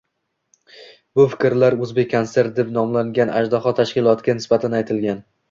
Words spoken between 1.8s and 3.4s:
"o'zbekkonsert" deb nomlangan